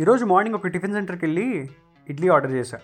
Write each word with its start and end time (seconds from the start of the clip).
ఈరోజు 0.00 0.24
మార్నింగ్ 0.24 0.54
ఒక 0.54 0.66
టిఫిన్ 0.66 0.92
సెంటర్కి 0.92 1.24
వెళ్ళి 1.24 1.70
ఇడ్లీ 2.08 2.28
ఆర్డర్ 2.28 2.52
చేశా. 2.52 2.78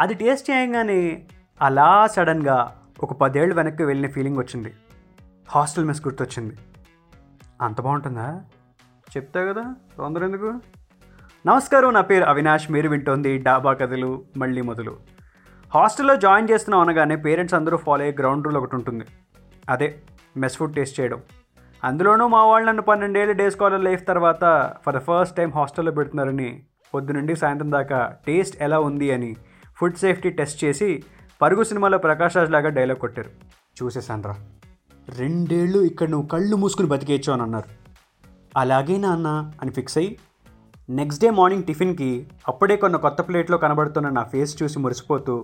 అది 0.00 0.14
టేస్ట్ 0.14 0.50
చేయగానే 0.50 1.26
అలా 1.62 2.06
సడన్గా 2.06 2.82
ఒక 3.00 3.12
పదేళ్ళు 3.12 3.54
వెనక్కి 3.54 3.84
వెళ్ళిన 3.84 4.10
ఫీలింగ్ 4.10 4.36
వచ్చింది. 4.36 4.72
హాస్టల్ 5.48 5.84
మెస్ 5.84 6.06
గుర్తొచ్చింది. 6.06 6.56
అంత 7.62 7.80
బాగుంటుందా? 7.80 8.42
చెప్తా 9.16 9.52
కదా 9.52 9.74
తొందర 9.98 10.24
ఎందుకు? 10.24 10.60
నమస్కారం 11.46 11.92
నా 11.92 12.00
పేరు 12.00 12.24
అవినాష్. 12.24 12.70
మీరు 12.70 12.88
వింటోంది 12.88 13.38
డాబా 13.38 13.72
కథలు 13.72 14.24
మళ్ళీ 14.36 14.60
మొదలు. 14.60 14.96
హాస్టల్లో 15.74 16.16
జాయిన్ 16.16 16.50
చేస్తున్నాం 16.50 16.88
అనగానే 16.88 17.16
పేరెంట్స్ 17.16 17.54
అందరూ 17.54 17.76
ఫాలో 17.76 18.02
అయ్యే 18.02 18.16
గ్రౌండ్ 18.18 18.44
రూల్ 18.44 18.56
ఒకటి 18.56 18.74
ఉంటుంది. 18.74 19.04
అదే 19.70 20.02
మెస్ 20.36 20.56
ఫుడ్ 20.56 20.74
టేస్ట్ 20.74 21.00
చేయడం. 21.00 21.22
అందులోనూ 21.86 22.24
మా 22.28 22.44
వాళ్ళు 22.46 22.66
నన్ను 22.66 22.82
పన్నెండేళ్ళు 22.82 23.34
డే 23.34 23.50
స్కాలర్ 23.50 23.84
లైఫ్ 23.84 24.06
తర్వాత 24.06 24.44
ఫర్ 24.84 24.96
ద 24.96 25.00
ఫస్ట్ 25.08 25.36
టైం 25.36 25.50
హాస్టల్లో 25.50 25.92
పెడుతున్నారని 25.92 26.48
పొద్దు 26.94 27.12
నుండి 27.12 27.36
సాయంత్రం 27.36 27.70
దాకా 27.72 27.98
టేస్ట్ 28.26 28.62
ఎలా 28.62 28.78
ఉంది 28.78 29.08
అని 29.10 29.36
ఫుడ్ 29.78 29.96
సేఫ్టీ 29.96 30.30
టెస్ట్ 30.30 30.64
చేసి 30.64 30.88
పరుగు 31.42 31.62
సినిమాలో 31.62 31.98
ప్రకాష్ 31.98 32.36
రాజ్ 32.36 32.50
లాగా 32.50 32.68
డైలాగ్ 32.68 32.98
కొట్టారు. 32.98 33.30
చూసేసాన్రా 33.76 34.34
రెండేళ్ళు 35.18 35.78
ఇక్కడ 35.78 36.08
నువ్వు 36.08 36.26
కళ్ళు 36.28 36.56
మూసుకుని 36.56 36.88
బతికేయచ్చు 36.88 37.32
అని 37.32 37.42
అన్నారు. 37.42 37.68
అలాగే 38.56 38.96
నాన్న 38.96 39.28
అని 39.62 39.70
ఫిక్స్ 39.70 39.98
అయ్యి 39.98 40.18
నెక్స్ట్ 40.90 41.22
డే 41.24 41.30
మార్నింగ్ 41.30 41.64
టిఫిన్కి 41.64 42.10
అప్పుడే 42.48 42.76
కొన్న 42.76 42.96
కొత్త 42.96 43.20
ప్లేట్లో 43.28 43.58
కనబడుతున్న 43.58 44.08
నా 44.08 44.22
ఫేస్ 44.22 44.62
చూసి 44.62 44.78
మురిసిపోతూ 44.78 45.36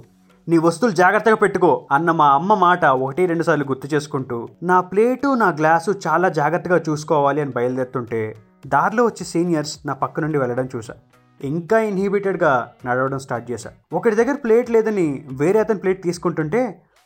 నీ 0.48 0.59
వస్తువులు 0.59 0.95
జాగ్రత్తగా 0.95 1.37
పెట్టుకో 1.37 1.69
అన్న 1.92 2.10
మా 2.20 2.24
అమ్మ 2.28 2.52
మాట 2.62 2.84
ఒకటి 2.84 3.27
రెండు 3.27 3.42
సార్లు 3.42 3.64
గుర్తు 3.64 3.95
చేసుకుంటూ 3.95 4.48
నా 4.62 4.80
ప్లేటు 4.80 5.28
నా 5.42 5.48
గ్లాసు 5.50 5.91
చాలా 6.06 6.28
జాగ్రత్తగా 6.28 6.78
చూసుకోవాలి 6.88 7.41
అని 7.41 7.52
బయలుదేరుతుంటే 7.56 8.20
దారిలో 8.66 9.02
వచ్చే 9.05 9.24
సీనియర్స్ 9.24 9.74
నా 9.86 9.95
పక్క 9.95 10.20
నుండి 10.20 10.39
వెళ్ళడం 10.39 10.66
చూశా. 10.77 10.94
ఇంకా 11.41 11.78
ఇన్హిబిటెడ్గా 11.91 12.72
నడవడం 12.86 13.19
స్టార్ట్ 13.19 13.47
చేశా. 13.50 13.70
ఒకటి 13.92 14.16
దగ్గర 14.16 14.34
ప్లేట్ 14.34 14.70
లేదని 14.70 15.06
వేరే 15.42 15.61
అతని 15.61 15.78
ప్లేట్ 15.78 16.03
తీసుకుంటుంటే 16.03 16.62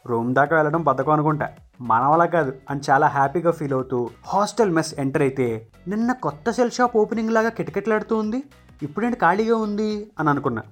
రూమ్ 0.06 0.32
దాకా 0.34 0.56
వెళ్ళడం 0.56 0.82
బద్దకం 0.82 1.12
అనుకుంటా. 1.12 1.46
మనవలా 1.92 2.24
కాదు 2.36 2.52
అని 2.70 2.80
చాలా 2.90 3.06
హ్యాపీగా 3.06 3.50
ఫీల్ 3.50 3.72
అవుతూ 3.72 4.10
హాస్టల్ 4.26 4.70
మెస్ 4.70 4.94
ఎంటర్ 4.98 5.22
అయితే 5.22 5.46
నిన్న 5.88 6.12
కొత్త 6.26 6.50
సెల్ 6.50 6.70
షాప్ 6.70 6.96
ఓపెనింగ్ 6.96 7.36
లాగా 7.38 7.48
కిటకిటలాడుతూ 7.48 8.16
ఉంది 8.16 8.42
ఇప్పుడేంటి 8.82 9.18
ఖాళీగా 9.18 9.56
ఉంది 9.56 9.90
అని 10.18 10.30
అనుకున్నా. 10.30 10.64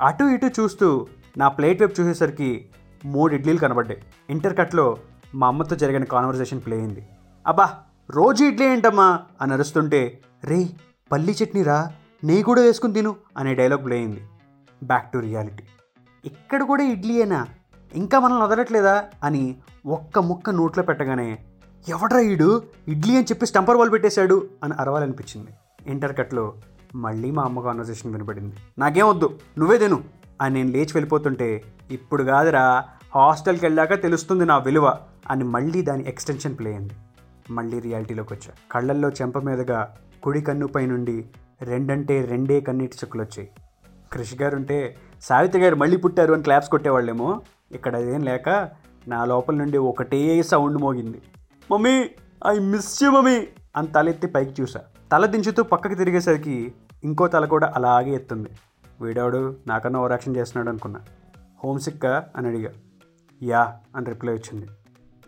అటు 0.00 0.24
ఇటు 0.24 0.50
చూస్తూ 0.60 0.88
నా 1.38 1.48
ప్లేట్ 1.48 1.82
వైపు 1.82 2.00
చూసేసరికి 2.00 2.68
మూడు 3.04 3.34
ఇడ్లీలు 3.34 3.58
కనబడ్డాయి. 3.58 4.02
ఇంటర్ 4.30 4.56
కట్లో 4.56 4.96
మా 5.34 5.46
అమ్మతో 5.46 5.76
జరిగిన 5.76 6.04
కాన్వర్జేషన్ 6.04 6.60
ప్లే 6.66 6.76
అయింది. 6.76 7.08
అబ్బా 7.46 7.70
రోజు 8.10 8.44
ఇడ్లీ 8.44 8.66
ఏంటమ్మా? 8.66 9.20
అని 9.40 9.52
అరుస్తుంటే 9.52 10.20
రే 10.44 10.68
పల్లీ 11.12 11.32
చట్నీ 11.32 11.62
రా 11.62 11.90
నీ 12.24 12.42
కూడా 12.42 12.62
వేసుకుని 12.62 12.92
తిను 12.92 13.16
అనే 13.36 13.54
డైలాగ్ 13.54 13.84
ప్లే 13.84 13.96
అయింది. 13.96 14.20
బ్యాక్ 14.82 15.12
టు 15.12 15.18
రియాలిటీ 15.18 15.64
ఇక్కడ 16.24 16.62
కూడా 16.62 16.82
ఇడ్లీయేనా 16.82 17.46
ఇంకా 17.94 18.18
మనల్ని 18.18 18.44
వదలట్లేదా? 18.44 19.04
అని 19.24 19.56
ఒక్క 19.86 20.18
ముక్క 20.18 20.50
నోట్లో 20.50 20.84
పెట్టగానే 20.84 21.38
ఎవడ్రా 21.88 22.20
ఈడు? 22.20 22.62
ఇడ్లీ 22.88 23.16
అని 23.16 23.24
చెప్పి 23.24 23.46
స్టంపర్ 23.46 23.76
బాల్ 23.76 23.92
పెట్టేశాడు 23.92 24.48
అని 24.64 24.74
అరవాలనిపించింది. 24.74 25.50
ఇంటర్ 25.86 26.16
కట్లో 26.16 26.54
మళ్ళీ 26.94 27.30
మా 27.30 27.42
అమ్మ 27.42 27.60
కాన్వర్సేషన్ 27.60 28.12
వినపడింది. 28.12 28.56
నాకేం 28.78 29.08
వద్దు 29.08 29.38
నువ్వే 29.58 29.78
తిను. 29.78 30.04
అని 30.42 30.54
నేను 30.54 30.70
లేచి 30.70 30.92
వెళ్ళిపోతుంటే 30.94 31.62
ఇప్పుడు 31.90 32.22
కాదురా 32.22 32.84
హాస్టల్కి 33.14 33.66
వెళ్ళాక 33.66 34.02
తెలుస్తుంది 34.02 34.44
నా 34.44 34.58
విలువ 34.58 34.98
అని 35.30 35.44
మళ్ళీ 35.44 35.82
దాని 35.82 36.08
ఎక్స్టెన్షన్ 36.08 36.58
ప్లే 36.58 36.70
అయింది. 36.70 36.94
మళ్ళీ 37.50 37.80
రియాలిటీలోకి 37.80 38.34
వచ్చా. 38.34 38.52
కళ్ళల్లో 38.72 39.08
చెంప 39.08 39.38
మీదుగా 39.38 39.96
కుడి 40.22 40.40
కన్నుపై 40.40 40.86
నుండి 40.86 41.24
రెండంటే 41.62 42.24
రెండే 42.24 42.60
కన్నీటి 42.60 42.96
చుక్కలు 43.04 43.22
వచ్చాయి. 43.22 43.50
కృషి 44.12 44.36
గారు 44.36 44.56
ఉంటే 44.56 44.96
సావిత్రి 45.22 45.62
గారు 45.62 45.76
మళ్ళీ 45.76 45.96
పుట్టారు 45.96 46.32
అని 46.32 46.42
క్లాప్స్ 46.42 46.70
కొట్టేవాళ్ళేమో. 46.70 47.40
ఇక్కడ 47.72 47.96
అదేం 47.96 48.22
లేక 48.22 48.68
నా 49.08 49.24
లోపల 49.24 49.54
నుండి 49.54 49.78
ఒకటే 49.78 50.42
సౌండ్ 50.42 50.78
మోగింది. 50.78 51.22
Mummy 51.70 52.10
I 52.46 52.58
miss 52.58 53.02
you 53.02 53.10
mummy 53.10 53.46
అని 53.76 53.86
తలెత్తి 53.86 54.26
పైకి 54.26 54.62
చూసా. 54.62 54.80
తల 55.12 55.26
దించుతూ 55.26 55.62
పక్కకి 55.62 55.94
తిరిగేసరికి 55.94 56.74
ఇంకో 57.04 57.26
తల 57.26 57.44
కూడా 57.44 57.72
అలాగే 57.76 58.10
ఎత్తుంది. 58.10 58.48
వీడాడు 59.02 59.56
నాకన్నా 59.66 60.00
ఓవరాక్షన్ 60.00 60.36
చేస్తున్నాడు 60.36 60.68
అనుకున్నా. 60.68 61.00
హోమ్ 61.64 61.80
సిక్కా 61.80 62.24
అని 62.36 62.48
అడిగా. 62.48 62.70
యా 63.42 63.74
అని 63.96 64.06
రిప్లై 64.06 64.34
వచ్చింది. 64.34 64.66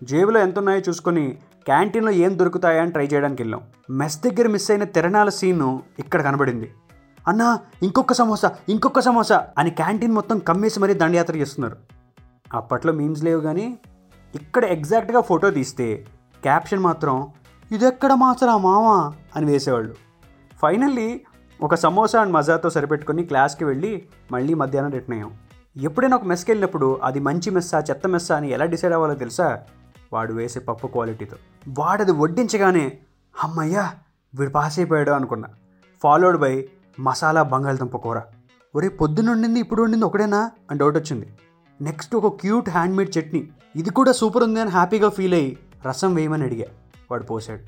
జేబులో 0.02 0.40
ఎంత 0.40 0.58
ఉన్నాయో 0.58 0.82
చూసుకొని 0.88 1.38
క్యాంటీన్లో 1.64 2.12
ఏం 2.12 2.38
దొరుకుతాయా 2.38 2.82
అని 2.82 2.92
ట్రై 2.92 3.06
చేయడానికి 3.06 3.42
వెళ్ళాం. 3.42 3.62
మెస్ 3.90 4.18
దగ్గర 4.18 4.46
మిస్ 4.48 4.70
అయిన 4.70 4.84
తిరణాల 4.84 5.28
సీను 5.28 5.82
ఇక్కడ 5.98 6.22
కనబడింది. 6.22 6.74
అన్నా 7.28 7.58
ఇంకొక 7.82 8.12
సమోసా 8.12 8.52
ఇంకొక 8.68 9.00
సమోసా 9.00 9.46
అని 9.58 9.70
క్యాంటీన్ 9.70 10.12
మొత్తం 10.12 10.38
కమ్మేసి 10.38 10.80
మరీ 10.80 10.94
దండయాత్ర 10.94 11.36
చేస్తున్నారు. 11.36 11.76
అప్పట్లో 12.54 12.92
మీమ్స్ 12.92 13.24
లేవు 13.24 13.40
కానీ 13.40 13.78
ఇక్కడ 14.34 14.64
ఎగ్జాక్ట్గా 14.64 15.20
ఫోటో 15.20 15.50
తీస్తే 15.50 16.06
క్యాప్షన్ 16.42 16.80
మాత్రం 16.80 17.28
ఇదెక్కడ 17.72 18.12
మాసరా 18.12 18.56
మావా 18.56 19.12
అని 19.36 19.46
వేసేవాళ్ళు. 19.46 19.94
ఫైనల్లీ 20.62 21.20
ఒక 21.62 21.74
సమోసా 21.74 22.20
అండ్ 22.20 22.32
మజాతో 22.32 22.70
సరిపెట్టుకొని 22.70 23.24
క్లాస్కి 23.24 23.64
వెళ్ళి 23.64 24.02
మళ్ళీ 24.32 24.54
మధ్యాహ్నం 24.54 24.92
రిటర్న్ 24.92 25.14
అయ్యాం. 25.14 25.32
ఎప్పుడైనా 25.76 26.16
ఒక 26.16 26.24
మెస్కి 26.24 26.50
వెళ్ళినప్పుడు 26.50 27.00
అది 27.02 27.20
మంచి 27.20 27.50
మెస్సా 27.50 27.84
చెత్త 27.90 28.06
మెస్సా 28.06 28.36
అని 28.36 28.50
ఎలా 28.50 28.64
డిసైడ్ 28.64 28.92
అవ్వాలో 28.92 29.14
తెలుసా? 29.14 29.62
వాడు 30.12 30.32
వేసే 30.32 30.60
పప్పు 30.60 30.86
క్వాలిటీతో. 30.86 31.36
వాడది 31.78 32.12
వడ్డించగానే 32.12 32.92
అమ్మయ్యా 33.42 33.92
వీడు 34.34 34.50
పాస్ 34.50 34.78
అయిపోయాడు 34.78 35.10
అనుకున్నా. 35.10 35.48
ఫాలోడ్ 36.02 36.36
బై 36.36 36.68
మసాలా 37.00 37.42
బంగాళదుంప 37.42 37.96
కూర. 37.96 38.20
ఒరే 38.76 38.88
పొద్దున 38.88 39.30
వండింది 39.30 39.60
ఇప్పుడు 39.60 39.82
వండింది 39.82 40.04
ఒకటేనా? 40.04 40.50
అని 40.70 40.78
డౌట్ 40.78 40.96
వచ్చింది. 40.96 41.34
నెక్స్ట్ 41.80 42.16
ఒక 42.16 42.40
క్యూట్ 42.40 42.70
హ్యాండ్మేడ్ 42.70 43.18
చట్నీ. 43.18 43.48
ఇది 43.76 43.90
కూడా 43.90 44.12
సూపర్ 44.12 44.42
ఉంది 44.42 44.60
అని 44.60 44.70
హ్యాపీగా 44.70 45.08
ఫీల్ 45.08 45.34
అయ్యి 45.34 45.58
రసం 45.88 46.14
వేయమని 46.14 46.44
అడిగా. 46.44 46.66
వాడు 47.10 47.22
పోసాడు. 47.22 47.60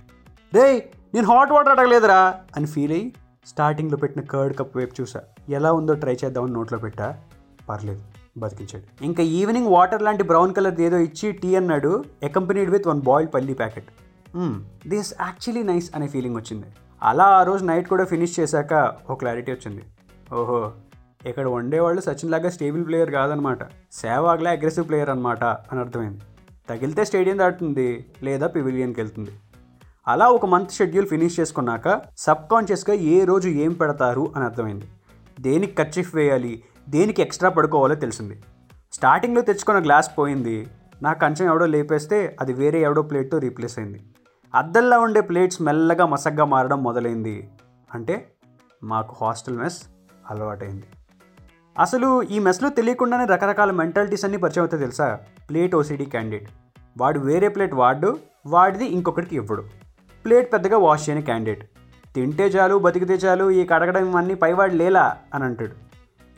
రే 0.55 0.91
నేను 1.15 1.27
హాట్ 1.27 1.53
వాటర్ 1.53 1.79
అడగలేదురా 1.79 2.35
అని 2.57 2.67
ఫీల్ 2.67 2.93
అయ్యి 2.93 3.13
స్టార్టింగ్లో 3.47 3.97
పెట్టిన 3.97 4.23
కర్డ్ 4.23 4.59
కప్ 4.59 4.77
వైపు 4.77 4.95
చూసా. 5.01 5.21
ఎలా 5.49 5.73
ఉందో 5.73 5.95
ట్రై 5.95 6.17
చేద్దామని 6.25 6.53
నోట్లో 6.53 6.79
పెట్టా. 6.79 7.19
పర్లేదు 7.69 8.03
బతికించాడు. 8.39 9.05
ఇంకా 9.05 9.23
ఈవినింగ్ 9.23 9.67
వాటర్ 9.67 10.03
లాంటి 10.03 10.23
బ్రౌన్ 10.23 10.55
కలర్ 10.55 10.81
ఏదో 10.81 10.99
ఇచ్చి 10.99 11.33
టీ 11.33 11.55
అన్నాడు. 11.55 12.05
అకంపెనీడ్ 12.25 12.71
విత్ 12.71 12.89
వన్ 12.89 13.01
బాయిల్డ్ 13.01 13.35
పల్లీ 13.35 13.55
ప్యాకెట్. 13.55 13.89
దిస్ 14.89 15.15
యాక్చువల్లీ 15.21 15.63
నైస్ 15.63 15.91
అనే 15.95 16.09
ఫీలింగ్ 16.09 16.37
వచ్చింది. 16.37 16.67
అలా 17.03 17.25
ఆ 17.25 17.43
రోజు 17.43 17.65
నైట్ 17.65 17.89
కూడా 17.89 18.05
ఫినిష్ 18.05 18.41
చేశాక 18.41 18.95
ఓ 19.11 19.15
క్లారిటీ 19.15 19.53
వచ్చింది. 19.53 19.83
ఓహో 20.35 20.73
ఇక్కడ 21.27 21.47
వండేవాళ్ళు 21.47 22.01
సచిన్ 22.01 22.31
లాగా 22.31 22.51
స్టేబుల్ 22.51 22.87
ప్లేయర్ 22.87 23.11
కాదనమాట. 23.11 23.59
సేవాగ్లా 23.93 24.51
అగ్రెసివ్ 24.51 24.89
ప్లేయర్ 24.89 25.11
అనమాట 25.11 25.45
అని 25.45 25.79
అర్థమైంది. 25.79 26.21
తగిలితే 26.69 27.05
స్టేడియం 27.05 27.39
దాటుతుంది 27.39 28.05
లేదా 28.23 28.47
పివిలియన్కి 28.47 29.01
వెళ్తుంది. 29.01 29.31
అలా 30.09 30.29
ఒక 30.29 30.47
మంత్ 30.47 30.73
షెడ్యూల్ 30.73 31.07
ఫినిష్ 31.07 31.41
చేసుకున్నాక 31.41 32.03
సబ్ 32.19 32.51
కాన్షియస్గా 32.51 32.97
ఏ 32.97 33.25
రోజు 33.25 33.49
ఏం 33.49 33.73
పెడతారు 33.73 34.33
అని 34.37 34.45
అర్థమైంది. 34.45 34.89
దేనికి 35.41 35.75
కర్చీఫ్ 35.75 36.15
వేయాలి 36.15 36.63
దేనికి 36.89 37.23
ఎక్స్ట్రా 37.23 37.51
పడుకోవాలో 37.51 37.95
తెలిసింది. 37.95 38.43
స్టార్టింగ్లో 38.93 39.41
తెచ్చుకున్న 39.41 39.85
గ్లాస్ 39.85 40.11
పోయింది. 40.19 40.67
నా 41.03 41.13
కంచం 41.13 41.47
ఎవడో 41.47 41.67
లేపేస్తే 41.67 42.37
అది 42.41 42.53
వేరే 42.53 42.81
ఎవడో 42.81 43.03
ప్లేట్తో 43.03 43.39
రీప్లేస్ 43.39 43.79
అయింది. 43.79 44.03
అద్దల్లా 44.55 44.99
ఉండే 44.99 45.21
ప్లేట్స్ 45.21 45.63
మెల్లగా 45.63 46.07
మసగ్గా 46.07 46.45
మారడం 46.45 46.83
మొదలైంది. 46.83 47.51
అంటే 47.95 48.29
మాకు 48.83 49.25
హాస్టల్ 49.25 49.59
మెస్ 49.59 49.83
అలవాటైంది. 50.31 50.85
అసలు 51.79 52.23
ఈ 52.23 52.39
మెస్లో 52.39 52.69
తెలియకుండానే 52.69 53.25
రకరకాల 53.25 53.71
మెంటాలిటీస్ 53.71 54.25
అన్నీ 54.25 54.39
పరిచయం 54.39 54.63
అవుతాయి 54.63 54.83
తెలుసా? 54.83 55.19
ప్లేట్ 55.51 55.75
ఓసీడీ 55.75 56.05
క్యాండిడేట్ 56.05 56.51
వాడు 56.99 57.21
వేరే 57.21 57.49
ప్లేట్ 57.49 57.75
వాడు 57.75 58.19
వాడిది 58.47 58.87
ఇంకొకటికి 58.87 59.37
ఇవ్వడు. 59.37 59.86
ప్లేట్ 60.27 60.53
పెద్దగా 60.53 60.79
వాష్ 60.79 61.09
చేయని 61.09 61.23
క్యాండిడేట్. 61.23 61.65
తింటే 62.15 62.47
చాలు 62.47 62.77
బతికితే 62.79 63.15
చాలు 63.15 63.51
ఈ 63.51 63.65
కడగడం 63.65 64.11
ఇవన్నీ 64.11 64.35
పైవాడు 64.35 64.75
లేలా 64.75 65.17
అని 65.35 65.45
అంటాడు 65.45 65.75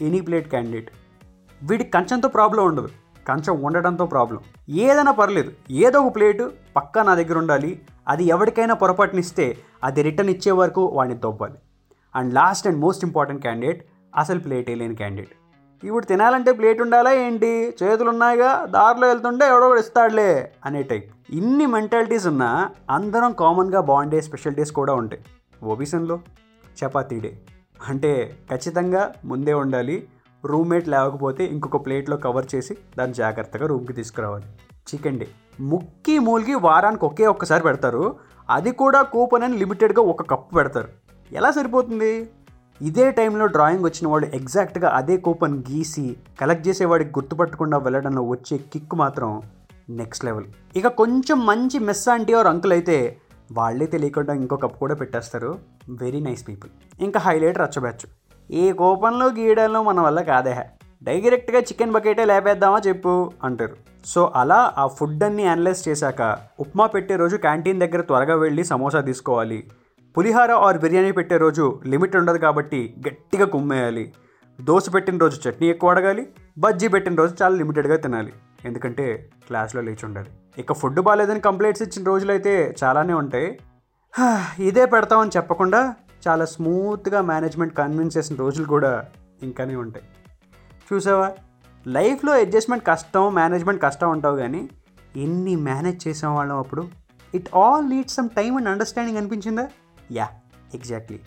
ఎనీ 0.05 0.21
ప్లేట్ 0.21 0.49
క్యాండిడేట్. 0.51 0.91
వీడికి 1.63 1.91
కంచంతో 1.91 2.29
ప్రాబ్లం 2.29 2.67
ఉండదు. 2.67 2.89
కంచం 3.29 3.63
ఉండడంతో 3.63 4.07
ప్రాబ్లం. 4.07 4.41
ఏదైనా 4.69 5.13
పర్లేదు. 5.13 5.53
ఏదో 5.71 6.01
ఒక 6.01 6.15
ప్లేటు 6.15 6.51
పక్కా 6.77 7.03
నా 7.03 7.15
దగ్గర 7.15 7.39
ఉండాలి. 7.39 7.81
అది 8.09 8.25
ఎవరికైనా 8.25 8.75
పొరపాటునిస్తే 8.75 9.59
అది 9.85 10.03
రిటర్న్ 10.03 10.31
ఇచ్చే 10.31 10.53
వరకు 10.53 10.85
వాడిని 10.87 11.17
దొబ్బాలి 11.19 11.59
and 12.15 12.35
last 12.35 12.67
and 12.67 12.79
most 12.79 13.05
important 13.05 13.43
candidate 13.43 13.81
అసలు 14.17 14.39
ప్లేట్ 14.39 14.71
లేని 14.71 14.95
క్యాండిడేట్. 14.95 15.35
ఇప్పుడు 15.85 16.05
తినాలంటే 16.05 16.53
ప్లేట్ 16.53 16.81
ఉండాలా 16.81 17.13
ఏంటి? 17.13 17.77
చేతులు 17.83 18.09
ఉన్నాయిగా 18.09 18.65
దారిలో 18.65 19.09
వెళ్తుంటే 19.09 19.47
ఎవడో 19.47 19.77
ఇస్తాడులే 19.77 20.53
అనే 20.65 20.83
టైప్. 20.83 21.13
ఇన్ని 21.31 21.67
మెంటాలిటీస్ 21.67 22.27
ఉన్నా 22.27 22.71
అందరం 22.91 23.33
కామన్గా 23.33 23.81
బాగుండే 23.81 24.21
స్పెషల్ 24.21 24.55
డేస్ 24.55 24.73
కూడా 24.73 24.95
ఉంటాయి. 24.95 25.23
ఓబీసన్లో 25.63 26.21
చపాతీ 26.85 27.21
డే. 27.21 27.39
అంటే 27.89 28.37
ఖచ్చితంగా 28.51 29.13
ముందే 29.25 29.53
ఉండాలి. 29.53 30.09
రూమ్మేట్ 30.45 30.89
లేకపోతే 30.89 31.45
ఇంకొక 31.45 31.87
ప్లేట్లో 31.87 32.17
కవర్ 32.17 32.47
చేసి 32.55 32.77
దాన్ని 32.99 33.15
జాగ్రత్తగా 33.15 33.67
రూమ్కి 33.67 33.93
తీసుకురావాలి. 33.93 34.45
Chicken 34.95 35.21
day. 35.21 35.29
ముక్కి 35.61 36.19
మూలికి 36.19 36.55
వారానికి 36.55 37.05
ఒకే 37.05 37.27
ఒక్కసారి 37.27 37.63
పెడతారు. 37.63 38.17
అది 38.51 38.71
కూడా 38.71 39.03
కూపన్ 39.03 39.43
అని 39.43 39.57
లిమిటెడ్గా 39.57 40.03
ఒక 40.03 40.31
కప్పు 40.31 40.55
పెడతారు. 40.55 40.89
ఎలా 41.33 41.51
సరిపోతుంది? 41.51 42.31
ఇదే 42.87 43.11
టైంలో 43.11 43.47
డ్రాయింగ్ 43.47 43.85
వచ్చిన 43.85 44.09
వాడు 44.09 44.27
ఎగ్జాక్ట్గా 44.27 44.89
అదే 44.89 45.17
కూపన్ 45.17 45.57
గీసి 45.69 46.17
కలెక్ట్ 46.41 46.69
చేసేవాడికి 46.69 47.11
గుర్తుపట్టకుండా 47.11 47.79
వెళ్ళడంలో 47.79 48.23
వచ్చే 48.23 48.59
కిక్ 48.73 48.95
మాత్రం 48.95 49.43
నెక్స్ట్ 49.91 50.25
లెవెల్. 50.25 50.47
ఇక 50.77 50.87
కొంచెం 50.87 51.47
మంచి 51.47 51.79
మెస్ 51.79 52.09
ఆంటీ 52.09 52.33
ఆర్ 52.35 52.47
అంకుల్ 52.47 52.73
అయితే 52.73 53.19
వాళ్ళే 53.53 53.87
తెలియకుండా 53.87 54.35
ఇంకో 54.35 54.57
కప్ 54.57 54.79
కూడా 54.79 54.95
పెట్టేస్తారు. 54.95 55.59
వెరీ 55.89 56.21
నైస్ 56.21 56.49
పీపుల్ 56.49 56.71
ఇంకా 57.01 57.21
హైలైట్ 57.21 57.59
రచ్చబెచ్చు. 57.59 58.09
ఈ 58.51 58.73
కూపన్లో 58.73 59.27
గీయడంలో 59.27 59.83
మన 59.83 60.01
వల్ల 60.01 60.21
కాదే. 60.21 60.55
డైరెక్ట్గా 61.03 61.61
చికెన్ 61.61 61.93
బకెటే 61.93 62.25
లేపేద్దామా 62.25 62.79
చెప్పు 62.89 63.33
అంటారు. 63.45 63.77
సో 64.05 64.33
అలా 64.37 64.73
ఆ 64.79 64.87
ఫుడ్ 64.87 65.25
అన్ని 65.25 65.47
అనలైజ్ 65.47 65.89
చేశాక 65.89 66.39
ఉప్మా 66.61 66.87
పెట్టే 66.87 67.17
రోజు 67.17 67.37
క్యాంటీన్ 67.37 67.81
దగ్గర 67.81 68.01
త్వరగా 68.01 68.35
వెళ్ళి 68.37 68.65
సమోసా 68.65 69.01
తీసుకోవాలి. 69.01 69.61
పులిహార 70.19 70.53
ఆర్ 70.53 70.79
బిర్యానీ 70.79 71.13
పెట్టే 71.13 71.37
రోజు 71.37 71.81
లిమిట్ 71.87 72.17
ఉండదు 72.17 72.39
కాబట్టి 72.39 72.95
గట్టిగా 73.09 73.47
కుమ్మేయాలి. 73.47 74.13
దోశ 74.61 74.87
పెట్టిన 74.95 75.19
రోజు 75.19 75.49
చట్నీ 75.49 75.69
ఎక్కువ 75.69 75.91
అడగాలి 75.91 76.27
బజ్జీ 76.59 76.89
పెట్టిన 76.89 77.15
రోజు 77.15 77.35
చాలా 77.43 77.57
లిమిటెడ్గా 77.57 77.97
తినాలి. 77.97 78.33
ఎందుకంటే 78.65 79.31
క్లాస్లో 79.47 79.83
లేచి 79.83 80.05
ఉండాలి. 80.05 80.31
ఇక 80.59 80.73
ఫుడ్ 80.73 81.01
బాగాలేదని 81.01 81.41
కంప్లైంట్స్ 81.41 81.83
ఇచ్చిన 81.83 82.07
రోజులైతే 82.07 82.77
చాలానే 82.85 83.13
ఉంటాయి. 83.13 83.59
ఇదే 84.59 84.87
పెడతామని 84.87 85.31
చెప్పకుండా 85.37 85.95
చాలా 86.29 86.45
స్మూత్గా 86.45 87.23
మేనేజ్మెంట్ 87.23 87.75
కన్విన్స్ 87.75 88.19
చేసిన 88.19 88.37
రోజులు 88.37 88.67
కూడా 88.67 89.05
ఇంకానే 89.43 89.77
ఉంటాయి. 89.77 90.05
చూసావా? 90.93 91.33
లైఫ్లో 91.87 92.33
అడ్జస్ట్మెంట్ 92.33 92.87
కష్టం 92.87 93.35
మేనేజ్మెంట్ 93.35 93.83
కష్టం 93.83 94.11
ఉంటావు 94.11 94.37
కానీ 94.37 94.69
ఎన్ని 95.17 95.57
మేనేజ్ 95.57 96.09
చేసాం 96.09 96.35
వాళ్ళం 96.35 96.59
అప్పుడు? 96.59 96.89
It 97.35 97.57
all 97.57 97.91
needs 97.91 98.15
some 98.15 98.29
time 98.29 98.57
and 98.57 98.69
understanding 98.69 99.19
అనిపించిందా? 99.19 99.69
Yeah 100.13 100.29
exactly. 100.75 101.19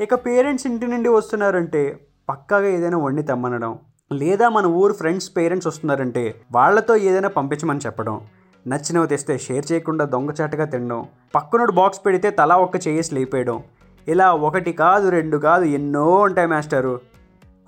ఇక 0.00 0.14
పేరెంట్స్ 0.14 0.66
ఇంటి 0.66 0.86
నుండి 0.86 1.08
వస్తున్నారంటే 1.08 2.00
పక్కాగా 2.28 2.66
ఏదైనా 2.66 2.98
వండి 2.98 3.22
తెమ్మనడం 3.22 3.78
లేదా 4.12 4.48
మన 4.48 4.66
ఊరు 4.66 4.92
ఫ్రెండ్స్ 4.92 5.36
పేరెంట్స్ 5.36 5.66
వస్తున్నారంటే 5.66 6.40
వాళ్ళతో 6.52 6.96
ఏదైనా 6.96 7.28
పంపించమని 7.28 7.80
చెప్పడం 7.86 8.20
నచ్చినవి 8.66 9.08
తెస్తే 9.08 9.38
షేర్ 9.38 9.72
చేయకుండా 9.72 10.04
దొంగచాటుగా 10.04 10.64
తినడం 10.64 11.04
పక్కనోడు 11.34 11.72
బాక్స్ 11.72 12.06
పెడితే 12.06 12.30
తలా 12.30 12.56
ఒక్క 12.56 12.88
చేసి 12.88 13.14
లేపేయడం 13.14 13.62
ఇలా 14.08 14.32
ఒకటి 14.32 14.72
కాదు 14.72 15.08
రెండు 15.08 15.36
కాదు 15.36 15.64
ఎన్నో 15.64 16.14
ఉంటాయి 16.14 16.48
మాస్టరు. 16.48 17.00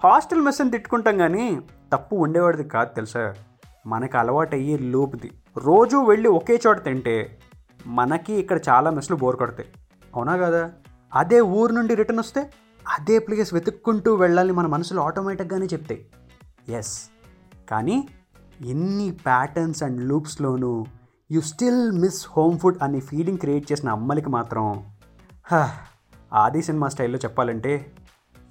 హాస్టల్ 0.05 0.41
మెస్ 0.41 0.71
తిట్టుకుంటాం 0.71 1.19
కానీ 1.19 1.61
తప్పు 1.93 2.17
ఉండేవాడిది 2.17 2.65
కాదు 2.65 2.95
తెలుసా? 2.95 3.35
మనకు 3.87 4.19
అలవాటు 4.19 4.55
అయ్యే 4.55 4.79
లోపుది. 4.79 5.31
రోజు 5.59 5.97
వెళ్ళి 5.97 6.29
ఒకే 6.29 6.61
చోట 6.67 6.85
తింటే 6.85 7.39
మనకి 7.87 8.35
ఇక్కడ 8.35 8.61
చాలా 8.69 8.91
మెస్లు 8.91 9.17
బోర్ 9.17 9.37
కొడతాయి. 9.37 9.69
అవునా 10.17 10.37
కదా? 10.37 10.73
అదే 11.15 11.41
ఊరు 11.41 11.73
నుండి 11.73 11.95
రిటర్న్ 11.95 12.19
వస్తే 12.19 12.51
అదే 12.89 13.19
ప్లేస్ 13.19 13.55
వెతుక్కుంటూ 13.55 14.15
వెళ్ళాలని 14.15 14.53
మన 14.53 14.67
మనసులో 14.67 15.03
ఆటోమేటిక్గానే 15.03 15.67
చెప్తాయి. 15.67 16.07
ఎస్ 16.69 17.03
కానీ 17.69 18.09
ఎన్ని 18.67 19.11
patterns 19.11 19.83
and 19.83 20.05
లూప్స్లోనూ 20.05 20.85
you 21.31 21.41
still 21.41 21.93
miss 21.93 22.27
home 22.37 22.59
food 22.59 22.79
అనే 22.83 23.01
ఫీలింగ్ 23.01 23.39
క్రియేట్ 23.39 23.73
చేసిన 23.73 23.91
అమ్మలకి 23.91 24.29
మాత్రం 24.29 24.87
ఆది 26.33 26.63
సినిమా 26.63 26.89
స్టైల్లో 26.89 27.19
చెప్పాలంటే 27.19 27.93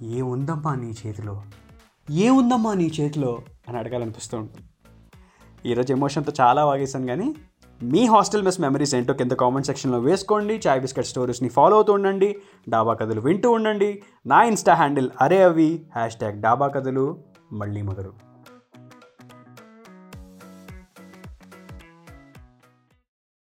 ఏముందమ్మా 0.02 0.74
నీ 0.74 0.94
చేతిలో? 1.06 1.42
ఏముందమ్మా 2.10 2.74
నీ 2.74 2.92
చేతిలో? 3.00 3.38
అని 3.68 3.78
అడగాలనిపిస్తూ 3.78 4.38
ఉంటుంది. 4.38 4.66
ఈరోజు 5.70 5.92
ఎమోషన్తో 5.92 6.32
చాలా 6.40 6.64
వాగేశాను 6.64 7.06
కానీ 7.06 7.34
మీ 7.82 8.06
హాస్టల్ 8.06 8.42
మెస్ 8.42 8.60
మెమరీస్ 8.60 8.94
ఏంటో 8.94 9.14
కింద 9.14 9.32
కామెంట్ 9.32 9.66
సెక్షన్లో 9.66 9.98
వేసుకోండి. 9.98 10.60
చాయ్ 10.66 10.80
బిస్కెట్ 10.80 11.06
స్టోరీస్ని 11.06 11.48
ఫాలో 11.48 11.76
అవుతూ 11.76 11.92
ఉండండి. 11.92 12.36
డాబా 12.68 12.94
కథలు 12.94 13.20
వింటూ 13.20 13.50
ఉండండి. 13.50 14.02
నా 14.26 14.42
ఇన్స్టా 14.42 14.74
హ్యాండిల్ 14.74 15.10
అరే 15.20 15.42
అవి. 15.42 15.86
హ్యాష్ 15.94 16.16
ట్యాగ్ 16.16 16.42
డాబా 16.42 16.66
కథలు. 16.66 17.18
మళ్ళీ 17.52 17.82
మొదలు. 17.82 18.25